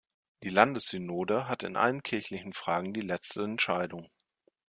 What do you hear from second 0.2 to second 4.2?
Die Landessynode hat in allen kirchlichen Fragen die letzte Entscheidung.